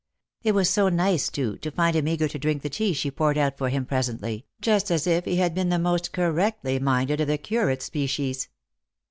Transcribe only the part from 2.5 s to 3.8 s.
the tea she poured out for